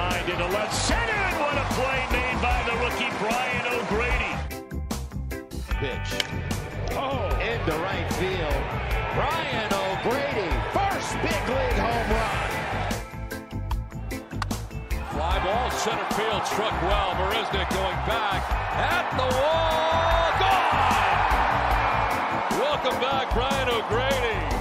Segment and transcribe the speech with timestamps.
[0.00, 4.32] Line into left center, and what a play made by the rookie Brian O'Grady.
[5.76, 6.10] Pitch.
[6.96, 8.62] Oh, into right field.
[9.12, 12.48] Brian O'Grady, first big league home run.
[15.12, 17.10] Fly ball, center field, struck well.
[17.20, 18.40] Marisnick going back
[18.80, 20.30] at the wall.
[20.40, 21.04] Gone!
[22.58, 24.59] Welcome back, Brian O'Grady.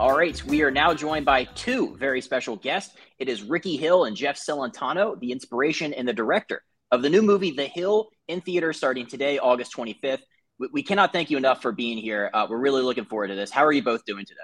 [0.00, 2.94] All right, we are now joined by two very special guests.
[3.18, 6.62] It is Rickey Hill and Jeff Celentano, the inspiration and the director
[6.92, 10.20] of the new movie The Hill in theater starting today, August 25th.
[10.60, 12.30] We, we cannot thank you enough for being here.
[12.32, 13.50] Uh, we're really looking forward to this.
[13.50, 14.38] How are you both doing today?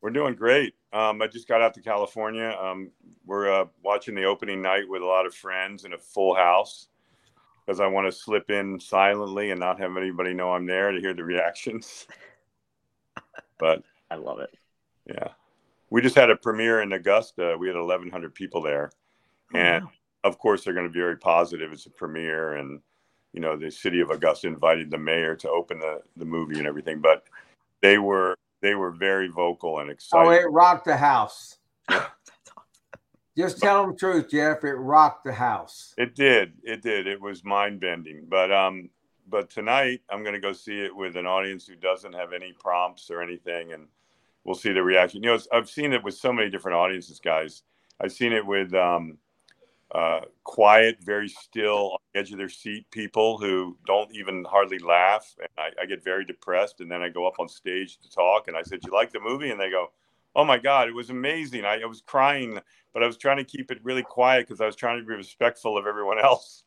[0.00, 0.74] We're doing great.
[0.92, 2.56] Um, I just got out to California.
[2.56, 2.92] Um,
[3.26, 6.86] we're uh, watching the opening night with a lot of friends in a full house
[7.66, 11.00] because I want to slip in silently and not have anybody know I'm there to
[11.00, 12.06] hear the reactions.
[13.58, 14.50] but I love it.
[15.06, 15.28] Yeah.
[15.90, 17.56] We just had a premiere in Augusta.
[17.58, 18.90] We had 1,100 people there.
[19.54, 19.90] Oh, and wow.
[20.24, 21.72] of course, they're going to be very positive.
[21.72, 22.54] It's a premiere.
[22.54, 22.80] And,
[23.32, 26.66] you know, the city of Augusta invited the mayor to open the, the movie and
[26.66, 27.00] everything.
[27.00, 27.24] But
[27.80, 30.26] they were they were very vocal and excited.
[30.26, 31.58] Oh, it rocked the house.
[33.36, 34.64] Just tell them the truth, Jeff.
[34.64, 35.92] It rocked the house.
[35.98, 36.54] It did.
[36.62, 37.06] It did.
[37.06, 38.24] It was mind bending.
[38.26, 38.88] But um,
[39.28, 42.54] but tonight I'm going to go see it with an audience who doesn't have any
[42.58, 43.86] prompts or anything, and
[44.44, 45.22] we'll see the reaction.
[45.22, 47.62] You know, I've seen it with so many different audiences, guys.
[48.00, 49.18] I've seen it with um,
[49.94, 54.78] uh, quiet, very still, on the edge of their seat people who don't even hardly
[54.78, 56.80] laugh, and I, I get very depressed.
[56.80, 59.20] And then I go up on stage to talk, and I said, "You like the
[59.20, 59.92] movie?" And they go,
[60.34, 62.58] "Oh my God, it was amazing!" I, I was crying,
[62.92, 65.14] but I was trying to keep it really quiet because I was trying to be
[65.14, 66.64] respectful of everyone else.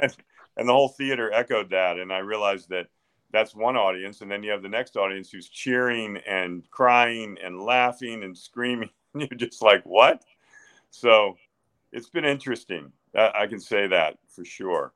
[0.00, 0.14] And,
[0.56, 2.88] and the whole theater echoed that, and I realized that
[3.32, 7.60] that's one audience, and then you have the next audience who's cheering and crying and
[7.60, 8.90] laughing and screaming.
[9.14, 10.22] And you're just like, what?
[10.90, 11.38] So
[11.92, 12.92] it's been interesting.
[13.16, 14.92] I, I can say that for sure.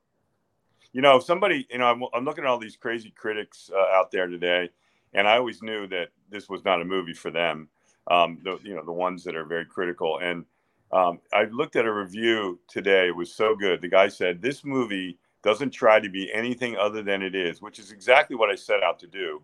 [0.93, 3.97] You know, if somebody, you know, I'm, I'm looking at all these crazy critics uh,
[3.97, 4.69] out there today,
[5.15, 7.69] and I always knew that this was not a movie for them.
[8.09, 10.19] Um, the, you know, the ones that are very critical.
[10.19, 10.45] And
[10.91, 13.07] um, I looked at a review today.
[13.07, 13.81] It was so good.
[13.81, 17.77] The guy said, This movie doesn't try to be anything other than it is, which
[17.77, 19.43] is exactly what I set out to do.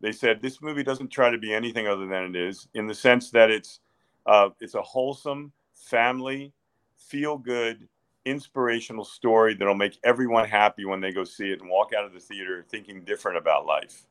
[0.00, 2.94] They said, This movie doesn't try to be anything other than it is, in the
[2.94, 3.80] sense that it's,
[4.26, 6.52] uh, it's a wholesome, family,
[6.98, 7.88] feel good,
[8.26, 12.12] inspirational story that'll make everyone happy when they go see it and walk out of
[12.12, 14.06] the theater thinking different about life.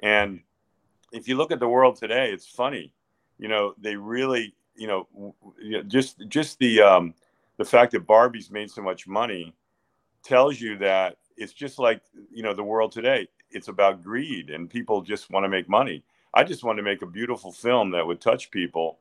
[0.00, 0.40] And
[1.12, 2.92] if you look at the world today, it's funny.
[3.38, 5.34] You know, they really, you know,
[5.88, 7.14] just just the um,
[7.56, 9.54] the fact that Barbie's made so much money
[10.22, 12.02] tells you that it's just like
[12.32, 13.28] you know the world today.
[13.50, 16.04] It's about greed, and people just want to make money.
[16.34, 18.98] I just want to make a beautiful film that would touch people,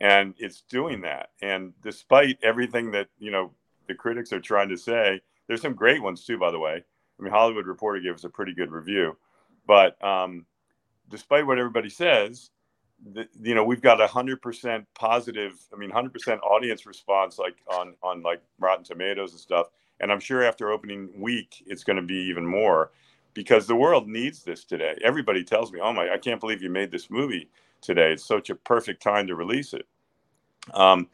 [0.00, 1.30] and it's doing that.
[1.40, 3.52] And despite everything that you know
[3.88, 6.84] the critics are trying to say, there's some great ones too, by the way.
[7.18, 9.16] I mean, Hollywood Reporter gave us a pretty good review,
[9.66, 10.44] but um,
[11.08, 12.50] despite what everybody says,
[13.12, 15.54] the, you know, we've got a hundred percent positive.
[15.72, 19.68] I mean, hundred percent audience response, like on on like Rotten Tomatoes and stuff.
[20.00, 22.90] And I'm sure after opening week, it's going to be even more,
[23.34, 24.96] because the world needs this today.
[25.02, 27.48] Everybody tells me, "Oh my, I can't believe you made this movie
[27.80, 28.12] today.
[28.12, 29.86] It's such a perfect time to release it."
[30.74, 31.08] Um,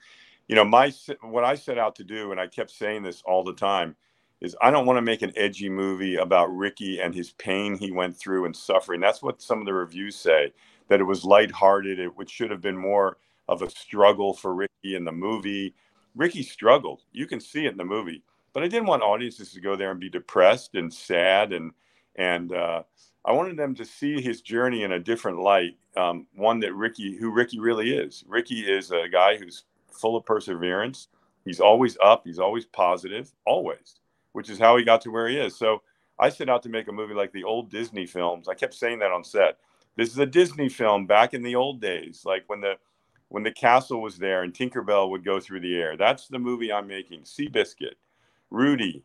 [0.48, 0.92] you know, my
[1.22, 3.96] what I set out to do, and I kept saying this all the time,
[4.40, 7.90] is I don't want to make an edgy movie about Rickey and his pain he
[7.92, 9.00] went through and suffering.
[9.00, 10.52] That's what some of the reviews say
[10.88, 11.98] that it was lighthearted.
[11.98, 15.74] It which should have been more of a struggle for Rickey in the movie.
[16.14, 17.02] Rickey struggled.
[17.12, 19.90] You can see it in the movie, but I didn't want audiences to go there
[19.90, 21.72] and be depressed and sad and
[22.16, 22.82] and uh,
[23.24, 25.78] I wanted them to see his journey in a different light.
[25.96, 28.22] Um, one that Rickey, who Rickey really is.
[28.26, 31.08] Rickey is a guy who's full of perseverance.
[31.44, 32.22] He's always up.
[32.24, 34.00] He's always positive, always
[34.32, 35.56] which is how he got to where he is.
[35.56, 35.82] So
[36.18, 38.48] I set out to make a movie like the old Disney films.
[38.48, 39.58] I kept saying that on set.
[39.96, 42.74] This is a Disney film back in the old days, like when the
[43.28, 45.96] when the castle was there and Tinkerbell would go through the air.
[45.96, 47.22] That's the movie I'm making.
[47.22, 47.94] Seabiscuit,
[48.52, 49.04] Rudy,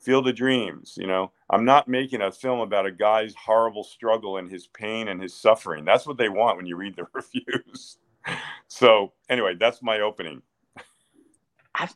[0.00, 0.94] Field of Dreams.
[0.96, 5.08] You know, I'm not making a film about a guy's horrible struggle and his pain
[5.08, 5.84] and his suffering.
[5.84, 7.98] That's what they want when you read the reviews.
[8.68, 10.42] so anyway, that's my opening.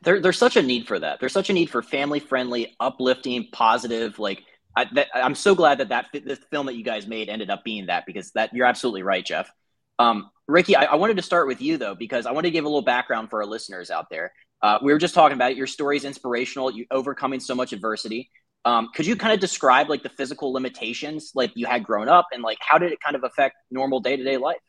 [0.02, 1.18] There, there's such a need for that.
[1.18, 4.18] There's such a need for family friendly, uplifting, positive.
[4.20, 4.44] Like
[4.76, 7.86] I, I'm so glad that that the film that you guys made ended up being
[7.86, 9.50] that because that you're absolutely right, Jeff.
[9.98, 12.64] Um, Rickey, I, I wanted to start with you though because I wanted to give
[12.64, 14.32] a little background for our listeners out there.
[14.62, 15.56] Uh, we were just talking about it.
[15.56, 16.70] Your story is inspirational.
[16.70, 18.30] You overcoming so much adversity.
[18.64, 22.26] Um, could you kind of describe like the physical limitations like you had grown up
[22.32, 24.60] and like how did it kind of affect normal day to day life?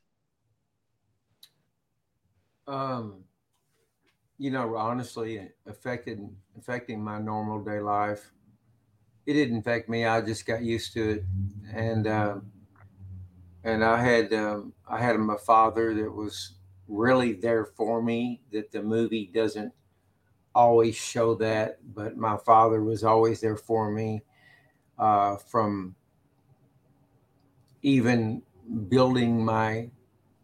[2.67, 3.23] Um,
[4.39, 8.31] you know, honestly, affected affecting my normal day life.
[9.27, 10.05] It didn't affect me.
[10.05, 11.23] I just got used to it,
[11.71, 12.51] and um,
[13.63, 16.55] and I had um, I had my father that was
[16.87, 18.41] really there for me.
[18.51, 19.71] That the movie doesn't
[20.55, 24.23] always show that, but my father was always there for me.
[24.97, 25.95] Uh, from
[27.81, 28.41] even
[28.87, 29.89] building my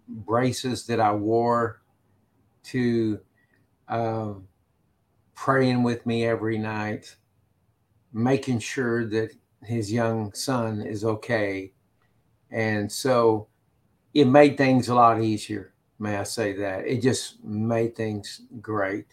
[0.07, 1.81] braces that I wore
[2.63, 3.19] to
[3.87, 4.47] um,
[5.35, 7.15] praying with me every night,
[8.13, 9.31] making sure that
[9.63, 11.73] his young son is okay.
[12.51, 13.47] And so
[14.13, 15.73] it made things a lot easier.
[15.99, 16.87] May I say that?
[16.87, 19.07] It just made things great.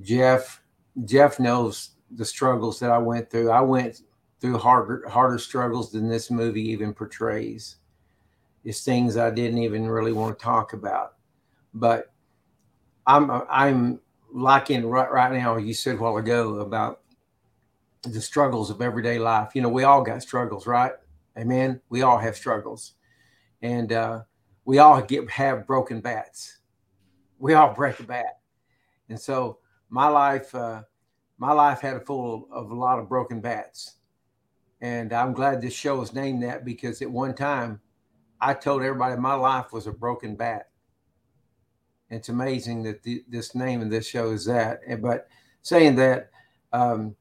[0.00, 0.62] Jeff,
[1.04, 3.50] Jeff knows the struggles that I went through.
[3.50, 4.02] I went
[4.40, 7.76] through harder harder struggles than this movie even portrays.
[8.64, 11.14] It's things I didn't even really want to talk about.
[11.72, 12.12] But
[13.06, 14.00] I'm I'm
[14.32, 15.56] liking right right now.
[15.56, 17.00] You said a while ago about
[18.02, 19.50] the struggles of everyday life.
[19.54, 20.92] You know, we all got struggles, right?
[21.38, 21.80] Amen.
[21.88, 22.94] We all have struggles,
[23.62, 24.22] and uh,
[24.64, 26.58] we all get have broken bats.
[27.38, 28.38] We all break a bat,
[29.08, 30.82] and so my life, uh,
[31.38, 33.96] my life had a full of a lot of broken bats,
[34.80, 37.80] and I'm glad this show is named that because at one time,
[38.40, 40.68] I told everybody my life was a broken bat.
[42.10, 44.80] It's amazing that the, this name of this show is that.
[45.00, 45.28] But
[45.62, 46.30] saying that,
[46.72, 47.16] um,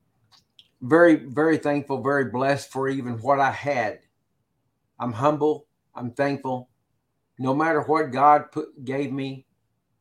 [0.81, 3.99] very, very thankful, very blessed for even what I had.
[4.99, 5.67] I'm humble.
[5.95, 6.69] I'm thankful.
[7.39, 9.45] No matter what God put gave me,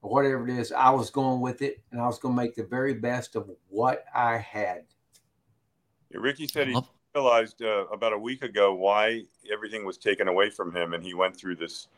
[0.04, 2.54] or whatever it is, I was going with it, and I was going to make
[2.54, 4.84] the very best of what I had.
[6.10, 6.78] Yeah, Rickey said he
[7.14, 11.14] realized uh, about a week ago why everything was taken away from him, and he
[11.14, 11.88] went through this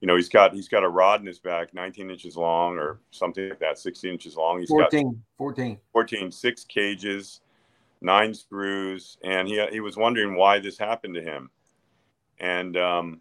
[0.00, 2.98] you know, he's got he's got a rod in his back, 19 inches long or
[3.10, 4.58] something like that, 16 inches long.
[4.58, 7.40] He's 14, got 14, 14, six cages,
[8.02, 11.48] nine screws, and he he was wondering why this happened to him,
[12.38, 13.20] and um,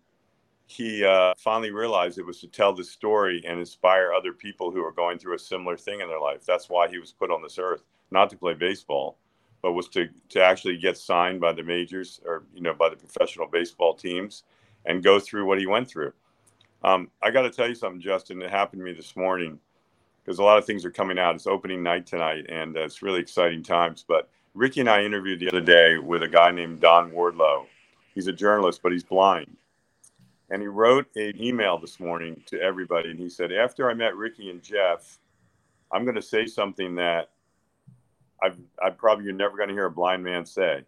[0.68, 4.84] he uh, finally realized it was to tell the story and inspire other people who
[4.84, 6.46] are going through a similar thing in their life.
[6.46, 9.18] That's why he was put on this earth, not to play baseball,
[9.62, 12.96] but was to to actually get signed by the majors or you know by the
[12.96, 14.44] professional baseball teams
[14.86, 16.14] and go through what he went through
[16.84, 18.42] um, I got to tell you something, Justin.
[18.42, 19.60] It happened to me this morning
[20.24, 21.36] because a lot of things are coming out.
[21.36, 24.04] It's opening night tonight, and uh, it's really exciting times.
[24.08, 27.66] But Rickey and I interviewed the other day with a guy named Don Wardlow.
[28.14, 29.56] He's a journalist, but he's blind.
[30.54, 34.16] And he wrote an email this morning to everybody, and he said, After I met
[34.16, 35.18] Rickey and Jeff,
[35.92, 37.32] I'm going to say something that
[38.44, 40.86] I've, i probably you're never going to hear a blind man say.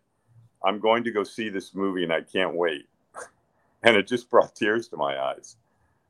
[0.64, 2.88] I'm going to go see this movie, and I can't wait.
[3.82, 5.58] and it just brought tears to my eyes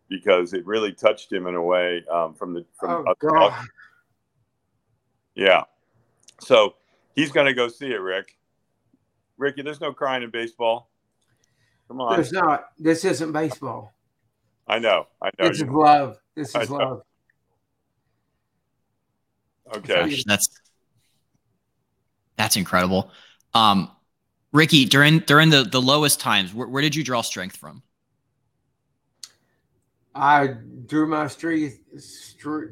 [0.09, 3.65] because it really touched him in a way um, from the from oh, God.
[5.33, 5.63] yeah
[6.39, 6.75] so
[7.15, 8.37] he's going to go see it rick
[9.37, 10.91] rickey there's no crying in baseball
[11.87, 12.15] come on.
[12.15, 13.93] There's not this isn't baseball.
[14.67, 16.17] I know i know this is love.
[16.35, 17.03] This is love.
[19.75, 20.09] Okay.
[20.09, 20.47] Gosh, that's
[22.37, 23.11] that's incredible.
[23.53, 23.91] Um
[24.51, 27.83] rickey during during the the lowest times where, where did you draw strength from?
[30.15, 31.77] I drew my strength.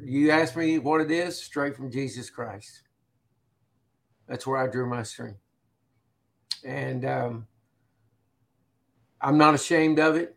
[0.02, 2.82] You asked me what it is, straight from Jesus Christ.
[4.26, 5.40] That's where I drew my strength,
[6.64, 7.46] and um,
[9.24, 10.36] I'm not ashamed of it.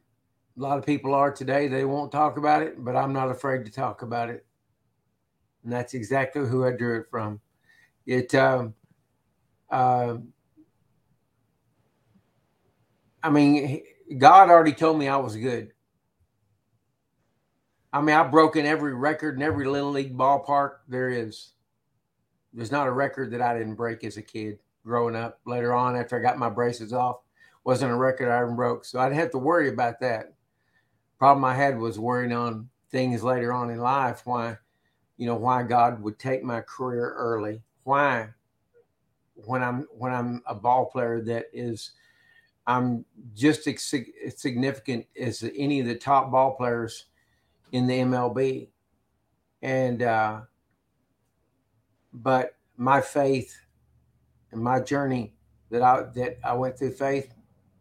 [0.57, 1.67] A lot of people are today.
[1.67, 4.45] They won't talk about it, but I'm not afraid to talk about it,
[5.63, 7.41] and that's exactly who I drew it from.
[8.05, 8.33] It.
[8.33, 8.73] Um,
[9.69, 10.15] uh,
[13.21, 13.83] I mean,
[14.17, 15.73] God already told me I was good.
[17.91, 21.51] I mean, I've broken every record in every little league ballpark there is.
[22.53, 25.41] There's not a record that I didn't break as a kid growing up.
[25.45, 27.17] Later on, after I got my braces off,
[27.67, 30.33] wasn't a record I ever broke, so I didn't have to worry about that.
[31.19, 34.21] Problem I had was worrying on things later on in life.
[34.23, 34.55] Why,
[35.17, 37.61] you know, why God would take my career early?
[37.83, 38.29] Why,
[39.33, 41.91] when I'm when I'm a ball player that is,
[42.67, 43.03] I'm
[43.35, 43.93] just as
[44.37, 47.07] significant as any of the top ball players
[47.73, 48.69] in the MLB.
[49.61, 50.41] And, uh,
[52.13, 53.53] but my faith
[54.53, 55.33] and my journey
[55.69, 57.33] that I, that I went through faith,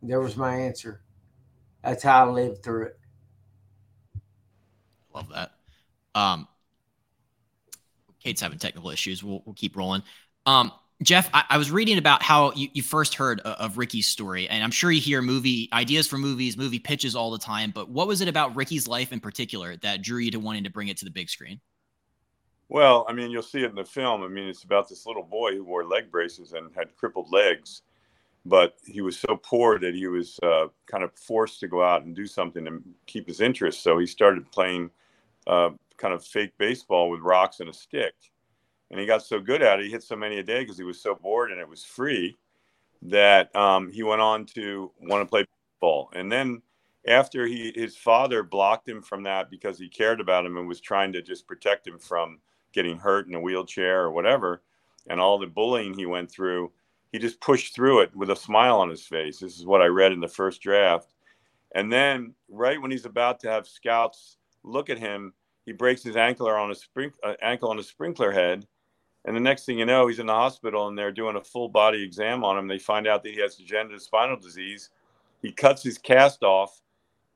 [0.03, 1.03] there was my answer.
[1.83, 2.99] That's how I lived through it.
[5.15, 5.53] Love that.
[6.15, 6.49] Um,
[8.23, 9.23] Kait's having technical issues.
[9.23, 10.03] We'll, we'll keep rolling.
[10.47, 10.73] Um,
[11.03, 14.49] Jeff, I, I, was reading about how you, you first heard of, of Rickey's story,
[14.49, 17.71] and I'm sure you hear movie ideas for movies, movie pitches all the time.
[17.71, 20.71] But what was it about Rickey's life in particular that drew you to wanting to
[20.71, 21.61] bring it to the big screen?
[22.69, 24.23] Well, I mean, you'll see it in the film.
[24.23, 27.83] I mean, it's about this little boy who wore leg braces and had crippled legs,
[28.49, 32.05] but he was so poor that he was uh, kind of forced to go out
[32.05, 33.83] and do something to keep his interest.
[33.83, 34.91] So he started playing
[35.47, 38.15] uh, kind of fake baseball with rocks and a stick
[38.91, 40.85] and he got so good at it, he hit so many a day because he
[40.85, 42.37] was so bored and it was free
[43.03, 46.11] that um, he went on to want to play baseball.
[46.15, 46.63] And then
[47.07, 50.81] after he his father blocked him from that because he cared about him and was
[50.81, 52.39] trying to just protect him from
[52.73, 54.63] getting hurt in a wheelchair or whatever,
[55.09, 56.71] and all the bullying he went through,
[57.17, 59.39] he just pushed through it with a smile on his face.
[59.39, 61.15] This is what I read in the first draft.
[61.75, 65.33] And then right when he's about to have scouts look at him,
[65.65, 68.67] he breaks his ankle on a sprink, uh, ankle on a sprinkler head
[69.27, 71.69] and the next thing you know, he's in the hospital and they're doing a full
[71.69, 72.69] body exam on him.
[72.69, 74.91] They find out that he has degenerative spinal disease.
[75.43, 76.81] He cuts his cast off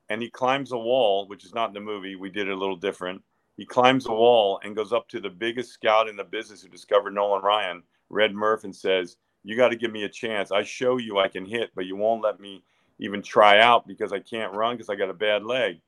[0.09, 2.15] and he climbs a wall, which is not in the movie.
[2.15, 3.21] We did it a little different.
[3.57, 6.69] He climbs a wall and goes up to the biggest scout in the business who
[6.69, 10.51] discovered Nolan Ryan, Red Murff, and says, You got to give me a chance.
[10.51, 12.63] I show you I can hit, but you won't let me
[12.99, 15.81] even try out because I can't run because I got a bad leg.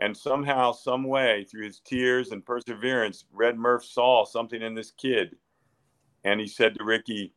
[0.00, 4.92] And somehow, some way, through his tears and perseverance, Red Murff saw something in this
[4.92, 5.36] kid.
[6.24, 7.32] And he said to Rickey,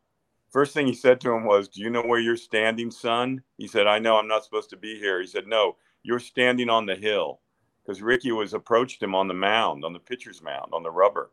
[0.50, 3.42] first thing he said to him was, Do you know where you're standing, son?
[3.58, 5.20] He said, I know I'm not supposed to be here.
[5.20, 7.40] He said, No, you're standing on the hill.
[7.84, 11.30] Because Rickey was approached him on the mound, on the pitcher's mound, on the rubber.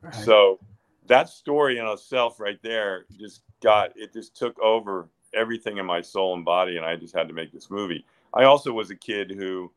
[0.00, 0.14] Right.
[0.14, 0.58] So
[1.06, 6.00] that story in itself right there just got it just took over everything in my
[6.00, 8.04] soul and body and I just had to make this movie.
[8.32, 9.70] I also was a kid who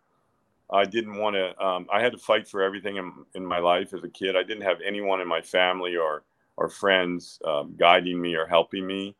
[0.69, 1.65] I didn't want to.
[1.65, 4.35] Um, I had to fight for everything in, in my life as a kid.
[4.35, 6.23] I didn't have anyone in my family or
[6.57, 9.15] or friends um, guiding me or helping me.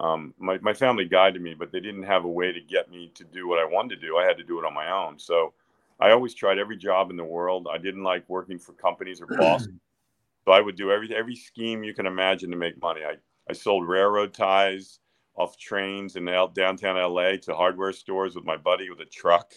[0.00, 3.12] Um, my my family guided me, but they didn't have a way to get me
[3.14, 4.16] to do what I wanted to do.
[4.16, 5.18] I had to do it on my own.
[5.18, 5.52] So
[6.00, 7.68] I always tried every job in the world.
[7.72, 9.68] I didn't like working for companies or bosses.
[10.44, 13.02] So I would do every every scheme you can imagine to make money.
[13.04, 13.16] I
[13.48, 15.00] I sold railroad ties
[15.36, 19.52] off trains in downtown LA to hardware stores with my buddy with a truck.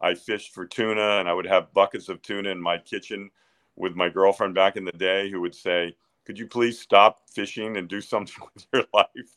[0.00, 3.30] I fished for tuna and I would have buckets of tuna in my kitchen
[3.76, 7.76] with my girlfriend back in the day who would say, Could you please stop fishing
[7.76, 9.36] and do something with your life?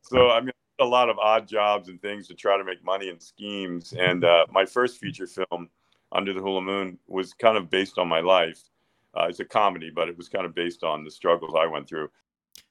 [0.00, 3.08] So, I mean, a lot of odd jobs and things to try to make money
[3.08, 3.92] and schemes.
[3.98, 5.68] And uh, my first feature film,
[6.12, 8.60] Under the Hula Moon, was kind of based on my life.
[9.18, 11.88] Uh, it's a comedy, but it was kind of based on the struggles I went
[11.88, 12.08] through.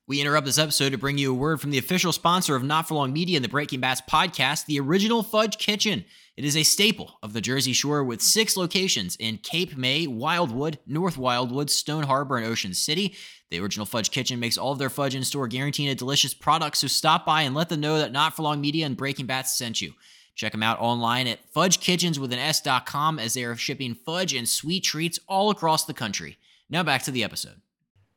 [0.07, 2.87] We interrupt this episode to bring you a word from the official sponsor of Not
[2.87, 6.05] For Long Media and the Breaking Bats podcast, the Original Fudge Kitchen.
[6.37, 10.79] It is a staple of the Jersey Shore with six locations in Cape May, Wildwood,
[10.87, 13.15] North Wildwood, Stone Harbor, and Ocean City.
[13.49, 16.77] The Original Fudge Kitchen makes all of their fudge in store, guaranteeing a delicious product.
[16.77, 19.57] So stop by and let them know that Not For Long Media and Breaking Bats
[19.57, 19.91] sent you.
[20.37, 24.47] Check them out online at fudgekitchens with an S.com as they are shipping fudge and
[24.47, 26.37] sweet treats all across the country.
[26.69, 27.59] Now back to the episode.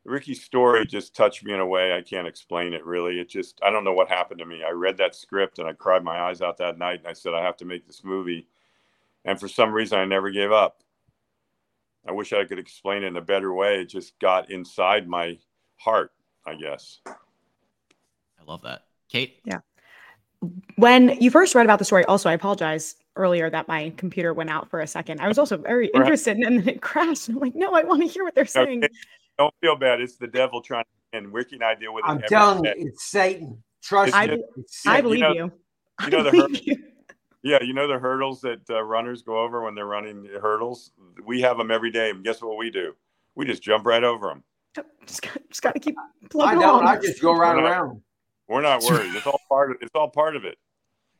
[0.05, 3.19] Rickey's story just touched me in a way I can't explain it really.
[3.19, 4.63] It just I don't know what happened to me.
[4.63, 7.33] I read that script and I cried my eyes out that night and I said
[7.33, 8.47] I have to make this movie.
[9.25, 10.83] And for some reason I never gave up.
[12.07, 13.81] I wish I could explain it in a better way.
[13.81, 15.39] It just got inside my
[15.77, 16.11] heart,
[16.45, 16.99] I guess.
[17.07, 17.13] I
[18.45, 18.83] love that.
[19.11, 19.33] Kait?
[19.43, 19.59] Yeah.
[20.75, 24.49] When you first read about the story, also I apologize earlier that my computer went
[24.49, 25.21] out for a second.
[25.21, 27.29] I was also very interested and then it crashed.
[27.29, 28.83] I'm like, no, I want to hear what they're saying.
[28.83, 28.93] Okay.
[29.37, 30.01] Don't feel bad.
[30.01, 32.09] It's the devil trying to and Rickey and I deal with it.
[32.09, 33.61] I'm telling you, it's Satan.
[33.83, 34.43] Trust I, me.
[34.85, 35.47] I believe you.
[35.47, 35.51] Know,
[36.03, 36.61] you know the hurdles,
[37.43, 40.91] yeah, you know the hurdles that uh, runners go over when they're running the hurdles.
[41.25, 42.93] We have them every day, and guess what we do?
[43.35, 44.43] We just jump right over them.
[45.05, 45.95] Just got, just got to keep
[46.29, 46.79] plugging I know.
[46.79, 48.01] I just go right we're around.
[48.51, 49.15] We're not worried.
[49.15, 49.77] It's all part of.
[49.79, 50.57] It's all part of it.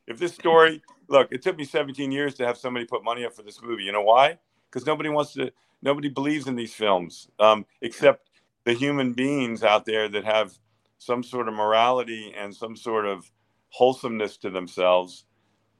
[0.06, 3.32] If this story, look, it took me 17 years to have somebody put money up
[3.32, 3.84] for this movie.
[3.84, 4.38] You know why?
[4.70, 8.28] Because nobody wants to nobody believes in these films um, except
[8.64, 10.52] the human beings out there that have
[10.98, 13.32] some sort of morality and some sort of
[13.70, 15.24] wholesomeness to themselves.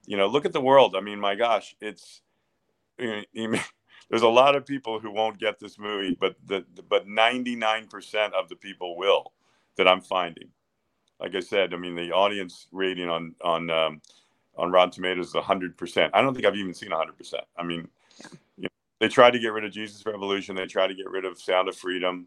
[0.07, 0.97] You know, look at the world.
[0.97, 2.23] I mean, my gosh, it's
[2.99, 3.59] you know,
[4.09, 8.49] there's a lot of people who won't get this movie, but the but 99% of
[8.49, 9.35] the people will
[9.77, 10.49] that I'm finding.
[11.23, 14.01] Like I said, I mean, the audience rating on on um,
[14.59, 16.11] on Rotten Tomatoes is 100%.
[16.13, 17.35] I don't think I've even seen 100%.
[17.57, 17.89] I mean,
[18.19, 18.27] yeah.
[18.57, 20.57] you know, they tried to get rid of Jesus Revolution.
[20.57, 22.27] They tried to get rid of Sound of Freedom,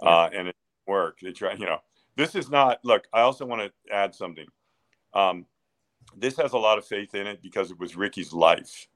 [0.00, 0.08] yeah.
[0.08, 1.22] uh, and it worked.
[1.22, 1.80] They try, you know,
[2.16, 2.78] this is not.
[2.84, 4.46] Look, I also want to add something.
[5.12, 5.46] Um,
[6.16, 8.86] this has a lot of faith in it because it was Rickey's life,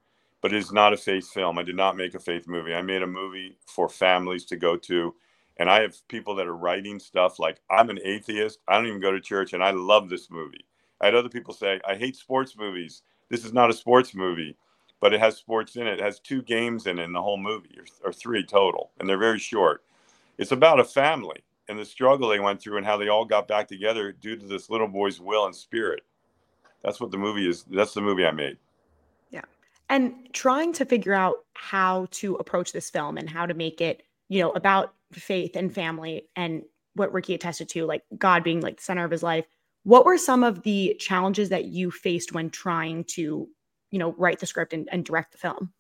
[0.43, 1.59] but it is not a faith film.
[1.59, 2.73] I did not make a faith movie.
[2.73, 5.13] I made a movie for families to go to
[5.61, 8.61] And I have people that are writing stuff like, I'm an atheist.
[8.67, 10.65] I don't even go to church, and I love this movie.
[11.03, 13.03] I had other people say, I hate sports movies.
[13.29, 14.57] This is not a sports movie,
[15.01, 15.99] but it has sports in it.
[15.99, 19.07] It has two games in it in the whole movie, or, or three total, and
[19.07, 19.85] they're very short.
[20.39, 23.47] It's about a family and the struggle they went through and how they all got
[23.47, 26.05] back together due to this little boy's will and spirit.
[26.83, 27.65] That's what the movie is.
[27.65, 28.57] That's the movie I made.
[29.31, 29.45] Yeah.
[29.91, 34.05] And trying to figure out how to approach this film and how to make it,
[34.29, 36.63] you know, about faith and family and
[36.95, 39.47] what Rickey attested to, like God being like the center of his life.
[39.85, 43.49] What were some of the challenges that you faced when trying to,
[43.91, 45.73] you know, write the script and, and direct the film?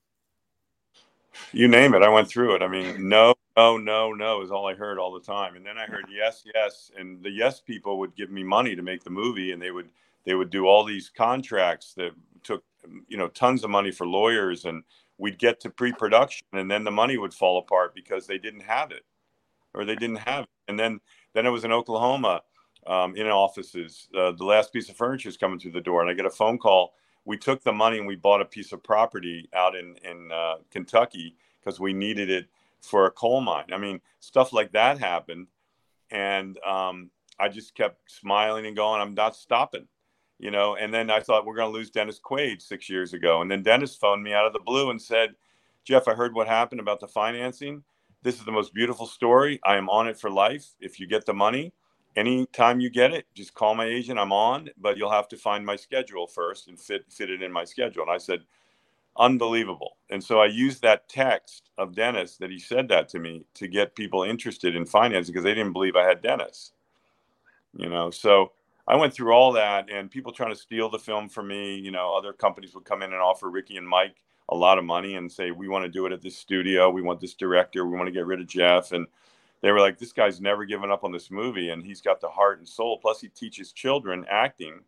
[1.52, 2.02] You name it.
[2.02, 2.62] I went through it.
[2.62, 5.56] I mean, no, no, no, no is all I heard all the time.
[5.56, 6.90] And then I heard yes, yes.
[6.98, 9.88] And the yes people would give me money to make the movie and they would
[10.24, 12.64] they would do all these contracts that took
[13.08, 14.82] you know tons of money for lawyers and
[15.18, 18.90] we'd get to pre-production and then the money would fall apart because they didn't have
[18.90, 19.04] it
[19.74, 20.50] or they didn't have it.
[20.68, 21.00] And then
[21.34, 22.42] then it was in Oklahoma
[22.86, 24.08] um, in offices.
[24.16, 26.30] Uh, the last piece of furniture is coming through the door, and I get a
[26.30, 26.94] phone call.
[27.24, 30.56] We took the money and we bought a piece of property out in in uh,
[30.70, 32.48] Kentucky because we needed it
[32.80, 33.66] for a coal mine.
[33.72, 35.48] I mean, stuff like that happened,
[36.10, 39.00] and um, I just kept smiling and going.
[39.00, 39.86] I'm not stopping,
[40.38, 40.76] you know.
[40.76, 43.62] And then I thought we're going to lose Dennis Quaid six years ago, and then
[43.62, 45.34] Dennis phoned me out of the blue and said,
[45.84, 47.84] "Jeff, I heard what happened about the financing."
[48.22, 49.60] This is the most beautiful story.
[49.64, 50.66] I am on it for life.
[50.80, 51.72] If you get the money,
[52.16, 54.18] anytime you get it, just call my agent.
[54.18, 57.50] I'm on, but you'll have to find my schedule first and fit fit it in
[57.50, 58.02] my schedule.
[58.02, 58.40] And I said,
[59.16, 59.96] unbelievable.
[60.10, 63.68] And so I used that text of Dennis that he said that to me to
[63.68, 66.72] get people interested in financing because they didn't believe I had Dennis.
[67.74, 68.52] You know, so
[68.86, 71.76] I went through all that and people trying to steal the film from me.
[71.76, 74.16] You know, other companies would come in and offer Rickey and Mike
[74.50, 76.90] a lot of money and say, we want to do it at this studio.
[76.90, 77.86] We want this director.
[77.86, 78.92] We want to get rid of Jeff.
[78.92, 79.06] And
[79.62, 82.28] they were like, this guy's never given up on this movie and he's got the
[82.28, 82.98] heart and soul.
[82.98, 84.80] Plus, he teaches children acting.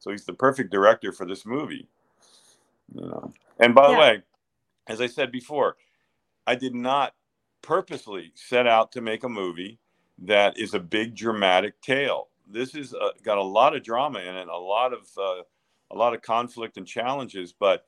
[0.00, 1.86] So he's the perfect director for this movie.
[2.94, 3.32] You know.
[3.60, 3.92] And by yeah.
[3.92, 4.22] the way,
[4.88, 5.76] as I said before,
[6.46, 7.14] I did not
[7.62, 9.78] purposely set out to make a movie
[10.18, 12.28] that is a big dramatic tale.
[12.46, 15.42] This is uh, got a lot of drama in it, a lot of uh,
[15.90, 17.86] a lot of conflict and challenges, but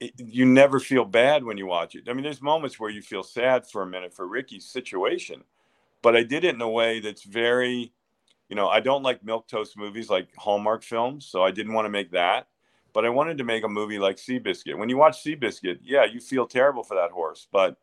[0.00, 2.08] you never feel bad when you watch it.
[2.08, 5.42] I mean, there's moments where you feel sad for a minute for Rickey's situation,
[6.02, 7.92] but I did it in a way that's very,
[8.48, 11.86] you know, I don't like milk toast movies like Hallmark films, so I didn't want
[11.86, 12.48] to make that.
[12.92, 14.78] But I wanted to make a movie like Seabiscuit.
[14.78, 17.76] When you watch Seabiscuit, yeah, you feel terrible for that horse, but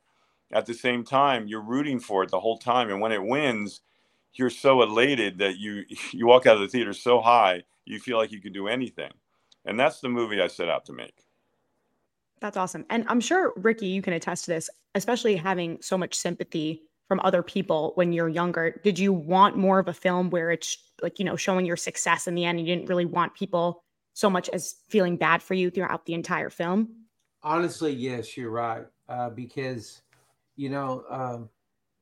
[0.51, 2.89] at the same time, you're rooting for it the whole time.
[2.89, 3.81] And when it wins,
[4.33, 8.17] you're so elated that you you walk out of the theater so high, you feel
[8.17, 9.11] like you can do anything.
[9.65, 11.23] And that's the movie I set out to make.
[12.43, 12.85] That's awesome.
[12.89, 17.21] And I'm sure, Rickey, you can attest to this, especially having so much sympathy from
[17.23, 18.81] other people when you're younger.
[18.83, 22.27] Did you want more of a film where it's like, you know, showing your success
[22.27, 22.59] in the end?
[22.59, 26.15] and You didn't really want people so much as feeling bad for you throughout the
[26.15, 26.89] entire film?
[27.43, 28.87] Honestly, yes, you're right.
[29.07, 30.01] Uh, because,
[30.57, 31.49] you know, um,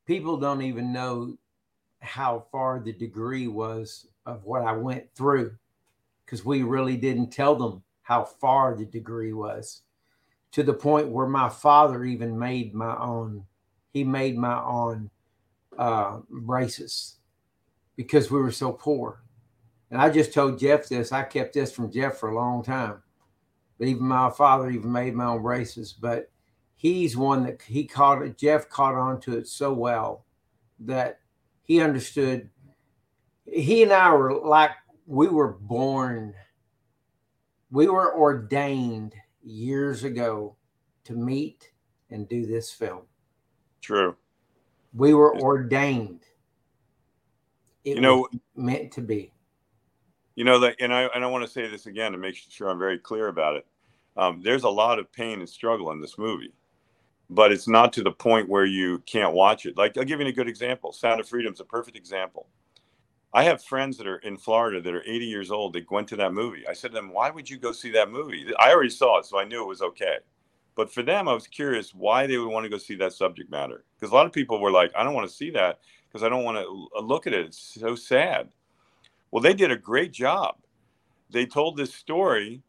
[0.08, 1.38] people don't even know
[2.00, 5.56] how far the degree was of what I went through
[6.26, 9.84] because we really didn't tell them how far the degree was
[10.52, 13.46] to the point where my father even made my own
[13.94, 15.10] he made my own
[15.78, 17.18] uh, braces
[17.98, 19.22] because we were so poor.
[19.90, 21.12] And i just told jeff this.
[21.12, 23.02] I kept this from jeff for a long time.
[23.78, 25.92] But even my father even made my own braces.
[25.92, 26.32] But
[26.76, 30.26] he's one that he caught it jeff caught on to it so well
[30.80, 31.20] that
[31.64, 32.50] he understood.
[33.46, 34.72] He and i were like
[35.06, 36.34] we were born
[37.70, 40.56] we were ordained years ago
[41.04, 41.72] to meet
[42.10, 43.04] and do this film.
[43.82, 44.16] True.
[44.94, 46.26] We were ordained.
[47.84, 49.34] It you know, meant to be.
[50.36, 52.70] You know that, and I and I want to say this again to make sure
[52.70, 53.66] I'm very clear about it.
[54.18, 56.54] Um, there's a lot of pain and struggle in this movie,
[57.30, 59.78] but it's not to the point where you can't watch it.
[59.78, 60.92] Like I'll give you a good example.
[60.92, 62.48] Sound of Freedom is a perfect example.
[63.34, 66.18] I have friends that are in Florida that are 80 years old that went to
[66.18, 66.68] that movie.
[66.68, 68.46] I said to them, Why would you go see that movie?
[68.60, 70.18] I already saw it, so I knew it was okay.
[70.76, 73.50] But for them, I was curious why they would want to go see that subject
[73.50, 73.84] matter.
[73.96, 76.30] Because a lot of people were like, I don't want to see that because I
[76.30, 77.46] don't want to uh, look at it.
[77.46, 78.50] It's so sad.
[79.32, 80.56] Well, they did a great job.
[81.30, 82.62] They told this story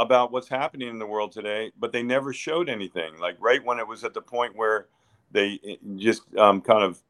[0.00, 3.18] about what's happening in the world today, but they never showed anything.
[3.18, 4.86] Like right when it was at the point where
[5.30, 7.02] they eh, just um, kind of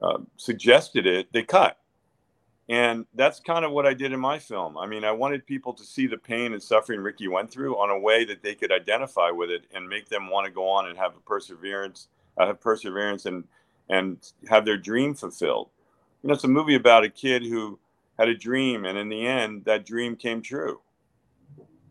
[0.00, 1.78] uh, suggested it, they cut
[2.68, 4.76] and that's kind of what I did in my film.
[4.76, 7.90] I mean, I wanted people to see the pain and suffering Rickey went through on
[7.90, 10.88] a way that they could identify with it and make them want to go on
[10.88, 13.44] and have a perseverance, uh, have perseverance and
[13.88, 15.68] and have their dream fulfilled.
[16.22, 17.78] You know, it's a movie about a kid who
[18.18, 20.80] had a dream, and in the end, that dream came true.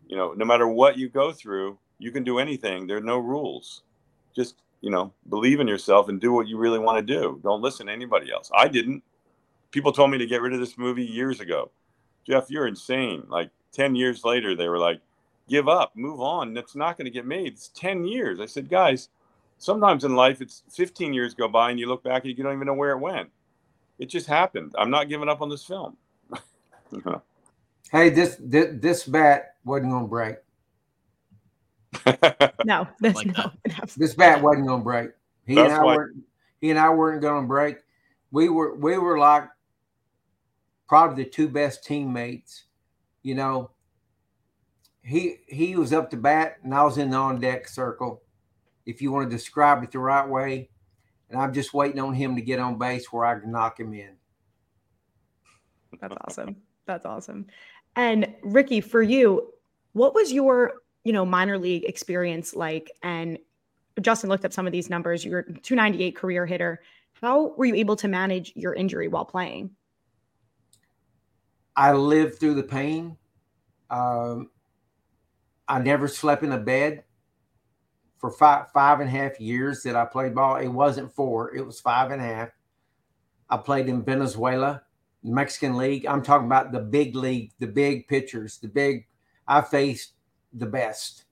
[0.08, 2.86] You know, no matter what you go through, you can do anything.
[2.86, 3.82] There are no rules.
[4.34, 7.40] Just, you know, believe in yourself and do what you really want to do.
[7.42, 8.50] Don't listen to anybody else.
[8.54, 9.02] I didn't.
[9.70, 11.70] People told me to get rid of this movie years ago.
[12.26, 13.24] Jeff, you're insane.
[13.28, 15.00] Like 10 years later, they were like,
[15.48, 16.54] give up, move on.
[16.54, 17.48] That's not going to get made.
[17.48, 18.40] It's 10 years.
[18.40, 19.08] I said, guys,
[19.58, 22.54] sometimes in life, it's 15 years go by and you look back and you don't
[22.54, 23.30] even know where it went.
[23.98, 24.74] It just happened.
[24.76, 25.96] I'm not giving up on this film.
[27.92, 30.36] hey, this, this, this bat wasn't going to break.
[32.64, 33.50] no, that's like no.
[33.96, 35.10] This bat wasn't going to break.
[35.46, 35.96] He that's and I why.
[35.96, 36.16] weren't.
[36.60, 37.78] He and I weren't going to break.
[38.32, 38.74] We were.
[38.74, 39.48] We were like
[40.88, 42.64] probably the two best teammates.
[43.22, 43.70] You know,
[45.02, 48.22] he he was up to bat and I was in the on deck circle,
[48.84, 50.70] if you want to describe it the right way.
[51.30, 53.92] And I'm just waiting on him to get on base where I can knock him
[53.92, 54.12] in.
[56.00, 56.56] That's awesome.
[56.86, 57.46] That's awesome.
[57.96, 59.52] And Rickey, for you,
[59.92, 62.90] what was your, you know, minor league experience like?
[63.02, 63.38] And
[64.00, 65.24] Justin looked up some of these numbers.
[65.24, 66.82] You're 298 career hitter.
[67.20, 69.70] How were you able to manage your injury while playing?
[71.76, 73.16] I lived through the pain.
[73.90, 74.50] Um,
[75.68, 77.04] I never slept in a bed
[78.18, 80.56] for five five and a half years that I played ball.
[80.56, 82.48] It wasn't four; it was five and a half.
[83.50, 84.82] I played in Venezuela,
[85.22, 86.06] Mexican League.
[86.06, 89.06] I'm talking about the big league, the big pitchers, the big.
[89.46, 90.14] I faced
[90.52, 91.24] the best,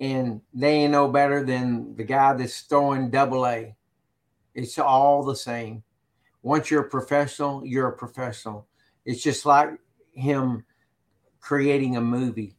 [0.00, 3.76] and they ain't no better than the guy that's throwing double A.
[4.54, 5.82] It's all the same.
[6.42, 8.66] Once you're a professional, you're a professional.
[9.04, 9.70] It's just like
[10.12, 10.64] him
[11.40, 12.56] creating a movie.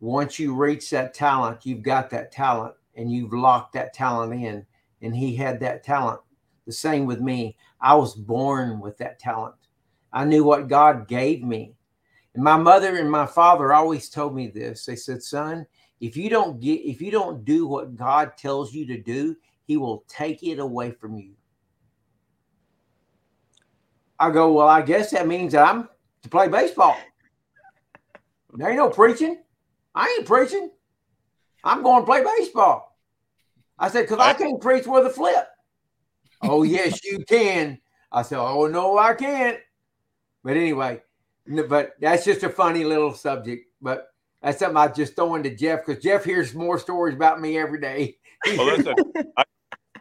[0.00, 4.64] Once you reach that talent, you've got that talent and you've locked that talent in.
[5.02, 6.20] And he had that talent.
[6.66, 7.56] The same with me.
[7.80, 9.54] I was born with that talent.
[10.12, 11.74] I knew what God gave me.
[12.34, 14.86] And my mother and my father always told me this.
[14.86, 15.66] They said, son,
[16.00, 19.76] if you don't get if you don't do what God tells you to do, he
[19.76, 21.32] will take it away from you.
[24.18, 25.88] I go, well, I guess that means that I'm
[26.22, 26.96] to play baseball.
[28.52, 29.38] There ain't no preaching.
[29.94, 30.70] I ain't preaching.
[31.62, 32.96] I'm going to play baseball.
[33.78, 35.46] I said, because I can't preach with a flip.
[36.42, 37.78] oh, yes, you can.
[38.10, 39.58] I said, oh, no, I can't.
[40.42, 41.02] But anyway,
[41.68, 43.66] but that's just a funny little subject.
[43.80, 44.08] But
[44.42, 47.80] that's something I just throw into Jeff because Jeff hears more stories about me every
[47.80, 48.18] day.
[48.46, 48.94] well, listen,
[49.36, 49.44] I,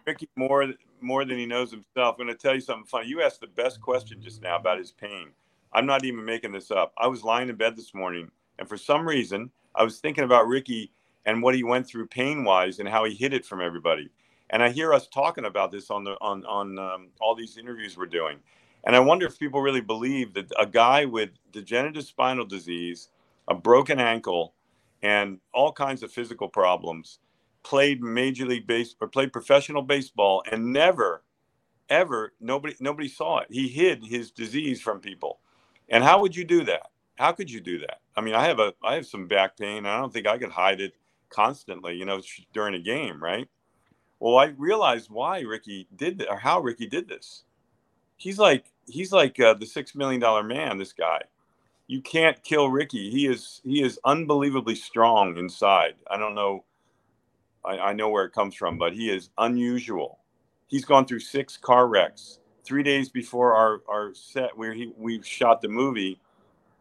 [0.05, 0.65] Rickey more
[1.01, 2.15] more than he knows himself.
[2.19, 3.07] I'm going to tell you something funny.
[3.07, 5.29] You asked the best question just now about his pain.
[5.73, 6.93] I'm not even making this up.
[6.97, 10.47] I was lying in bed this morning, and for some reason, I was thinking about
[10.47, 10.91] Rickey
[11.25, 14.09] and what he went through pain wise and how he hid it from everybody.
[14.49, 17.97] And I hear us talking about this on the on on um, all these interviews
[17.97, 18.37] we're doing.
[18.85, 23.09] And I wonder if people really believe that a guy with degenerative spinal disease,
[23.49, 24.53] a broken ankle,
[25.01, 27.19] and all kinds of physical problems
[27.67, 31.21] played major league base or played professional baseball and never
[31.89, 33.47] ever nobody nobody saw it.
[33.49, 35.39] He hid his disease from people.
[35.89, 36.91] And how would you do that?
[37.17, 37.99] How could you do that?
[38.15, 40.51] I mean i have a i have some back pain i don't think i could
[40.51, 40.93] hide it
[41.29, 42.21] constantly you know
[42.53, 43.49] during a game right?
[44.21, 47.43] Well i realized why rickey did that or how rickey did this.
[48.15, 51.21] He's like he's like uh, the six million dollar man this guy.
[51.87, 53.09] You can't kill rickey.
[53.09, 55.95] He is he is unbelievably strong inside.
[56.09, 56.63] I don't know
[57.67, 60.19] I, I know where it comes from, but he is unusual.
[60.67, 62.39] He's gone through six car wrecks.
[62.63, 66.19] Three days before our, our set where he we shot the movie,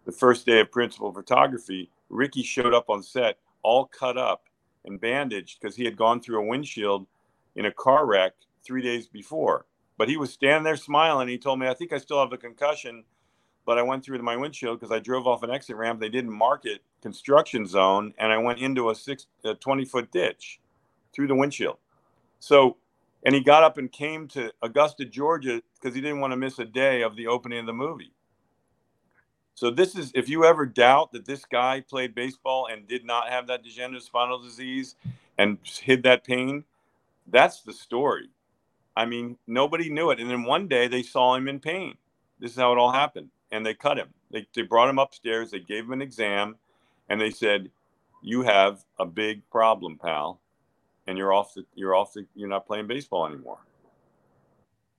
[0.05, 4.45] the first day of principal photography, Rickey showed up on set all cut up
[4.85, 7.07] and bandaged because he had gone through a windshield
[7.57, 9.67] in a car wreck three days before.
[9.99, 11.29] But he was standing there smiling.
[11.29, 13.05] He told me, I think I still have a concussion,
[13.65, 16.01] but I went through my windshield because I drove off an exit ramp.
[16.01, 20.11] They didn't mark it construction zone, and I went into a six, a 20 foot
[20.13, 20.61] ditch
[21.17, 21.79] through the windshield.
[22.39, 22.77] So,
[23.25, 26.59] and he got up and came to Augusta, Georgia, because he didn't want to miss
[26.59, 28.13] a day of the opening of the movie.
[29.55, 33.31] So this is if you ever doubt that this guy played baseball and did not
[33.31, 34.97] have that degenerative spinal disease
[35.39, 36.63] and hid that pain,
[37.29, 38.29] that's the story.
[38.95, 40.21] I mean, nobody knew it.
[40.21, 41.95] And then one day they saw him in pain.
[42.39, 43.31] This is how it all happened.
[43.51, 44.09] And they cut him.
[44.31, 45.51] They, they brought him upstairs.
[45.51, 46.57] They gave him an exam
[47.09, 47.71] and they said,
[48.23, 50.39] You have a big problem, pal
[51.07, 53.59] and you're off the you're off the you're not playing baseball anymore.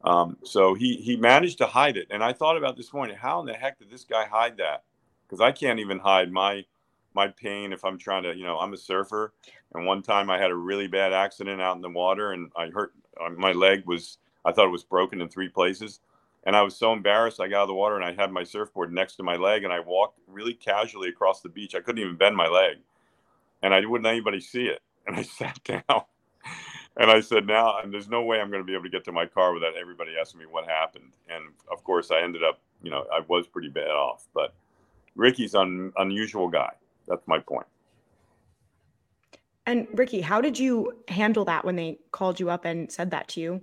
[0.03, 3.39] Um, so he he managed to hide it, and I thought about this morning, how
[3.39, 4.83] in the heck did this guy hide that?
[5.27, 6.65] Because I can't even hide my
[7.13, 9.33] my pain if I'm trying to, you know, I'm a surfer,
[9.73, 12.67] and one time I had a really bad accident out in the water, and I
[12.67, 15.99] hurt uh, my leg was I thought it was broken in three places.
[16.45, 17.41] And I was so embarrassed.
[17.41, 19.65] I got out of the water and I had my surfboard next to my leg
[19.65, 21.75] and I walked really casually across the beach.
[21.75, 22.77] I couldn't even bend my leg.
[23.61, 24.81] And I wouldn't anybody see it.
[25.07, 26.03] And I sat down
[26.97, 29.03] and I said, now, and there's no way I'm going to be able to get
[29.05, 31.13] to my car without everybody asking me what happened.
[31.29, 34.27] And of course, I ended up, you know, I was pretty bad off.
[34.33, 34.53] But
[35.15, 36.71] Rickey's an unusual guy.
[37.07, 37.67] That's my point.
[39.67, 43.27] And Ricky, how did you handle that when they called you up and said that
[43.29, 43.61] to you?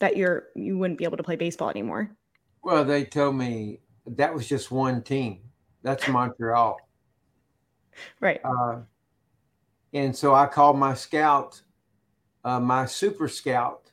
[0.00, 2.10] That you're you wouldn't be able to play baseball anymore?
[2.64, 5.40] Well, they told me that was just one team.
[5.82, 6.78] That's Montreal.
[8.20, 8.40] Right.
[8.42, 8.78] Uh,
[9.92, 11.60] and so I called my scout,
[12.44, 13.90] uh, my super scout.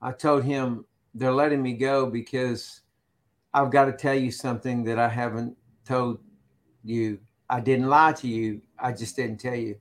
[0.00, 2.80] I told him they're letting me go because
[3.52, 6.18] I've got to tell you something that I haven't told
[6.82, 7.20] you.
[7.48, 8.62] I didn't lie to you.
[8.78, 9.76] I just didn't tell you.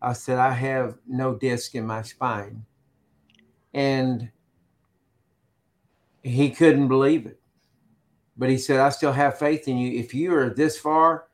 [0.00, 2.64] I said, I have no disc in my spine.
[3.74, 4.30] And
[6.22, 7.40] he couldn't believe it.
[8.36, 9.98] But he said, I still have faith in you.
[9.98, 11.26] If you are this far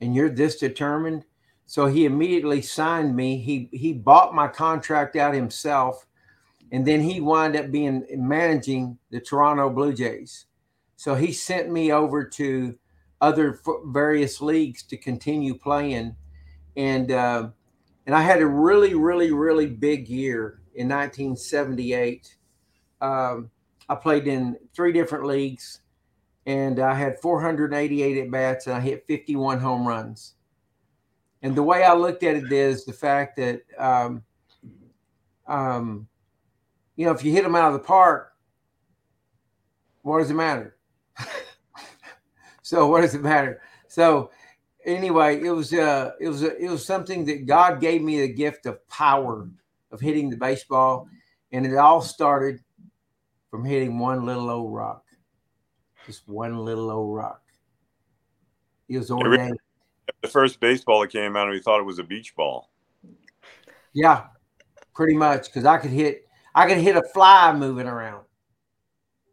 [0.00, 1.24] and you're this determined.
[1.66, 3.38] So he immediately signed me.
[3.38, 6.06] He he bought my contract out himself.
[6.70, 10.46] And then he wound up being managing the Toronto Blue Jays.
[10.96, 12.78] So he sent me over to
[13.20, 16.16] other various leagues to continue playing.
[16.76, 17.50] And uh,
[18.06, 22.36] and I had a really, really, really big year in 1978.
[23.00, 23.50] Um,
[23.88, 25.80] I played in three different leagues,
[26.46, 30.34] and I had 488 at bats, and I hit 51 home runs.
[31.42, 34.22] And the way I looked at it is the fact that, um,
[35.46, 36.06] um,
[36.94, 38.32] you know, if you hit them out of the park,
[40.02, 40.76] what does it matter?
[42.62, 43.60] so, what does it matter?
[43.88, 44.30] So,
[44.84, 48.32] anyway, it was uh it was a, it was something that God gave me the
[48.32, 49.48] gift of power
[49.90, 51.08] of hitting the baseball,
[51.50, 52.60] and it all started
[53.50, 55.04] from hitting one little old rock,
[56.06, 57.42] just one little old rock.
[58.88, 59.58] It was ordained.
[60.20, 62.70] The first baseball that came out, we thought it was a beach ball.
[63.92, 64.24] Yeah,
[64.94, 68.24] pretty much because I could hit I could hit a fly moving around.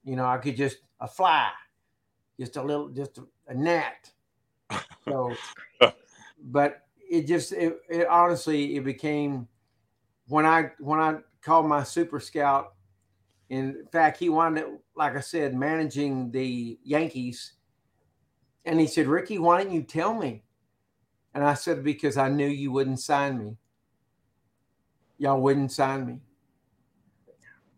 [0.03, 1.49] You know, I could just a fly,
[2.39, 4.12] just a little, just a, a gnat
[5.08, 5.36] so,
[6.43, 9.47] but it just it, it honestly it became
[10.27, 12.73] when I when I called my super scout.
[13.49, 17.53] In fact, he wanted, like I said, managing the Yankees,
[18.65, 20.43] and he said, "Rickey, why didn't you tell me?"
[21.34, 23.58] And I said, "Because I knew you wouldn't sign me.
[25.18, 26.20] Y'all wouldn't sign me."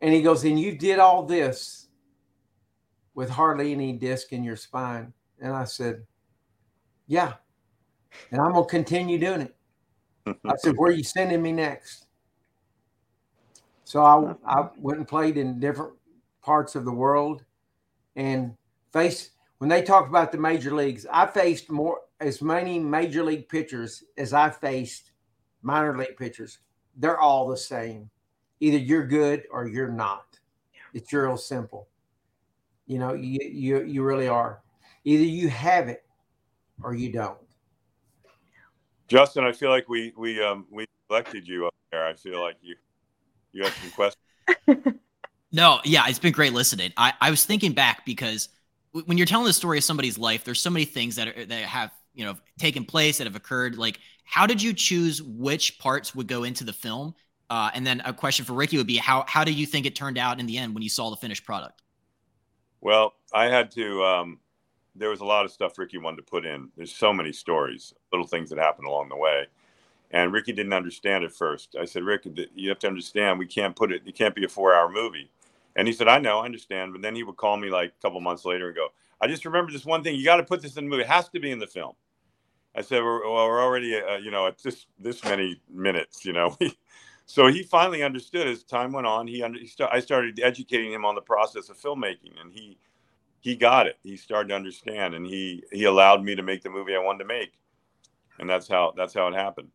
[0.02, 1.88] And he goes, "And you did all this
[3.14, 6.06] with hardly any disc in your spine." And I said,
[7.12, 7.34] yeah.
[8.32, 9.56] And I'm going to continue doing it.
[10.46, 12.06] I said, Where are you sending me next?
[13.84, 15.92] So I, I went and played in different
[16.42, 17.44] parts of the world
[18.16, 18.56] and
[18.94, 23.48] faced, when they talk about the major leagues, I faced more, as many major league
[23.48, 25.12] pitchers as I faced
[25.62, 26.58] minor league pitchers.
[26.98, 28.10] They're all the same.
[28.60, 30.40] Either you're good or you're not.
[30.96, 31.88] It's real simple.
[32.88, 34.64] You know, you, you, you really are.
[35.04, 36.06] Either you have it
[36.82, 37.38] or you don't.
[39.08, 42.08] Justin, I feel like we we um we elected you up there.
[42.08, 42.78] I feel like you
[43.52, 44.96] you have some questions.
[45.52, 46.94] no, yeah, it's been great listening.
[46.98, 48.50] I I was thinking back because
[48.92, 51.64] when you're telling the story of somebody's life, there's so many things that are, that
[51.64, 53.78] have you know taken place that have occurred.
[53.78, 57.16] Like, how did you choose which parts would go into the film?
[57.50, 59.96] Uh, and then a question for Rickey would be how how do you think it
[59.96, 61.82] turned out in the end when you saw the finished product?
[62.82, 64.40] Well, I had to um,
[64.96, 66.70] there was a lot of stuff Rickey wanted to put in.
[66.76, 69.48] There's so many stories, little things that happened along the way.
[70.12, 71.76] And Rickey didn't understand at first.
[71.80, 74.50] I said, Rick, you have to understand, we can't put it, it can't be a
[74.50, 75.32] four hour movie.
[75.76, 76.94] And he said, I know, I understand.
[76.94, 79.46] But then he would call me like a couple months later and go, I just
[79.46, 80.16] remember this one thing.
[80.16, 81.04] You got to put this in the movie.
[81.04, 81.94] It has to be in the film.
[82.76, 86.58] I said, well, we're already, uh, you know, at this, this many minutes, you know.
[87.26, 89.28] so he finally understood as time went on.
[89.28, 92.40] He, under, he st- I started educating him on the process of filmmaking.
[92.42, 92.78] And he,
[93.42, 93.98] he got it.
[94.04, 97.20] He started to understand, and he he allowed me to make the movie I wanted
[97.20, 97.52] to make,
[98.40, 99.70] and that's how that's how it happened.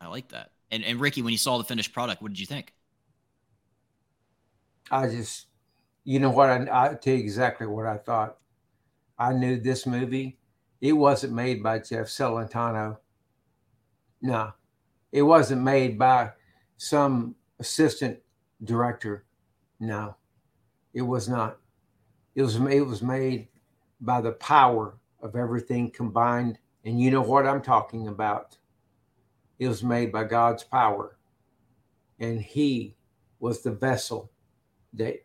[0.00, 0.50] I like that.
[0.70, 2.72] And and Rickey, when you saw the finished product, what did you think?
[4.90, 5.46] I just,
[6.04, 8.38] you know what, I, I tell you exactly what I thought.
[9.18, 10.38] I knew this movie.
[10.80, 12.98] It wasn't made by Jeff Celentano.
[14.20, 14.52] No,
[15.12, 16.32] it wasn't made by
[16.76, 18.18] some assistant
[18.64, 19.24] director.
[19.80, 20.16] No,
[20.92, 21.58] it was not.
[22.34, 23.48] It was it was made
[24.00, 26.58] by the power of everything combined.
[26.84, 28.56] And you know what I'm talking about.
[29.58, 31.16] It was made by God's power.
[32.20, 32.94] And he
[33.40, 34.30] was the vessel
[34.96, 35.24] that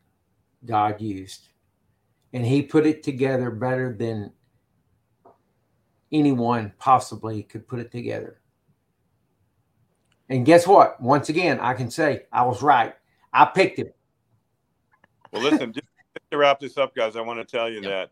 [0.66, 1.50] God used.
[2.34, 4.32] And he put it together better than
[6.12, 8.40] anyone possibly could put it together.
[10.30, 11.02] And guess what?
[11.02, 12.94] Once again, I can say I was right.
[13.34, 13.90] I picked him.
[15.32, 15.88] Well, listen, just
[16.32, 18.12] to wrap this up, guys, I want to tell you yep.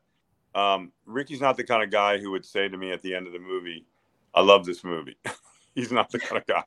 [0.53, 3.15] that um, Rickey's not the kind of guy who would say to me at the
[3.15, 3.85] end of the movie,
[4.33, 5.17] I love this movie.
[5.75, 6.63] He's not the kind of guy.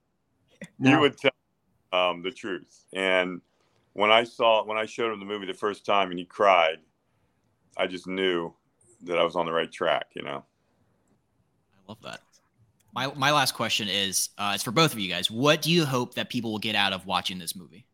[0.78, 0.90] No.
[0.90, 1.32] He would tell
[1.92, 2.86] um, the truth.
[2.92, 3.40] And
[3.94, 6.78] when I saw, when I showed him the movie the first time and he cried,
[7.76, 8.52] I just knew
[9.02, 10.44] that I was on the right track, you know?
[11.74, 12.20] I love that.
[12.94, 15.30] My, my last question is uh, it's for both of you guys.
[15.30, 17.86] What do you hope that people will get out of watching this movie?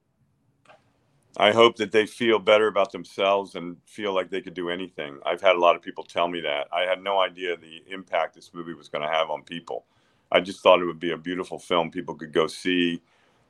[1.36, 5.20] I hope that they feel better about themselves and feel like they could do anything.
[5.24, 6.66] I've had a lot of people tell me that.
[6.72, 9.84] I had no idea the impact this movie was going to have on people.
[10.32, 13.00] I just thought it would be a beautiful film people could go see.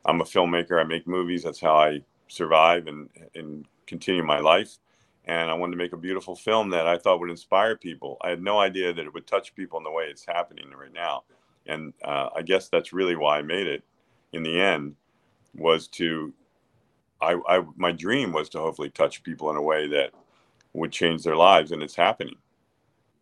[0.04, 0.78] I'm a filmmaker.
[0.78, 1.44] I make movies.
[1.44, 4.78] That's how I survive and, and continue my life.
[5.24, 8.16] And I wanted to make a beautiful film that I thought would inspire people.
[8.22, 10.92] I had no idea that it would touch people in the way it's happening right
[10.92, 11.24] now.
[11.66, 13.84] And uh, I guess that's really why I made it
[14.32, 14.94] in the end
[15.54, 16.32] was to
[17.20, 20.12] I, I my dream was to hopefully touch people in a way that
[20.72, 22.36] would change their lives, and it's happening.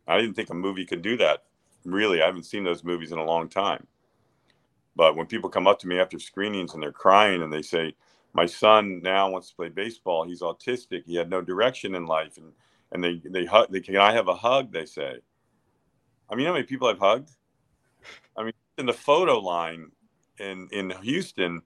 [0.07, 1.45] I didn't think a movie could do that.
[1.85, 3.87] Really, I haven't seen those movies in a long time.
[4.95, 7.95] But when people come up to me after screenings and they're crying and they say,
[8.37, 10.27] "My son now wants to play baseball.
[10.27, 11.05] He's autistic.
[11.07, 12.53] He had no direction in life," and
[12.93, 13.73] and they they hug.
[13.73, 14.73] They, can I have a hug?
[14.73, 15.19] They say.
[16.31, 17.31] I mean, how many people I've hugged?
[18.39, 19.93] I mean, in the photo line
[20.41, 21.63] in in Houston,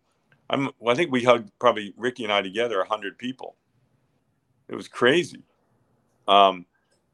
[0.51, 3.57] I'm, well, I think we hugged probably Rickey and I together, hundred people.
[4.69, 5.45] It was crazy.
[6.29, 6.67] Um,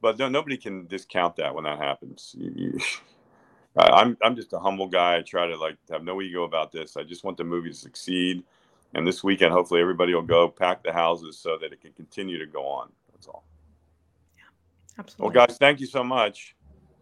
[0.03, 2.37] but no, nobody can discount that when that happens.
[3.77, 5.19] I'm, I'm just a humble guy.
[5.19, 6.97] I try to like have no ego about this.
[6.97, 8.45] I just want the movie to succeed.
[8.95, 12.39] And this weekend, hopefully everybody will go pack the houses so that it can continue
[12.39, 12.91] to go on.
[13.13, 13.45] That's all.
[14.37, 14.43] Yeah,
[14.99, 15.37] absolutely.
[15.37, 16.55] Well, guys, thank you so much.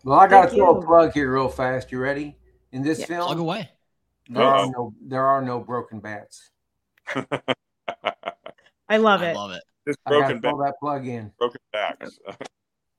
[0.04, 1.90] Well, I got to throw a plug here real fast.
[1.92, 2.36] You ready?
[2.72, 3.70] In this yeah, film, plug away.
[4.28, 6.50] There are um, no there are no broken bats.
[8.88, 9.34] I love I it.
[9.34, 9.62] love it.
[9.86, 11.30] Just broken throw back, that plug in.
[11.38, 12.18] broken backs.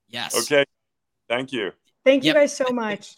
[0.07, 0.35] Yes.
[0.35, 0.63] okay.
[1.27, 1.71] Thank you.
[2.05, 2.35] Thank you Yep.
[2.35, 3.17] guys so much.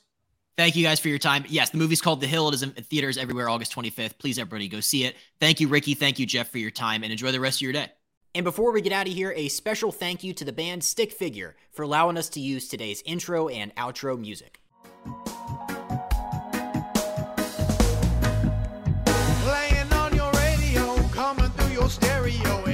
[0.57, 1.45] Thank you guys for your time.
[1.47, 2.47] Yes, the movie's called The Hill.
[2.49, 4.17] It is in theaters everywhere August 25th.
[4.17, 5.15] Please, everybody, go see it.
[5.39, 5.93] Thank you, Rickey.
[5.93, 7.89] Thank you, Jeff, for your time, and enjoy the rest of your day.
[8.33, 11.11] And before we get out of here, a special thank you to the band Stick
[11.11, 14.59] Figure for allowing us to use today's intro and outro music.
[19.43, 22.65] Playing on your radio, coming through your stereo,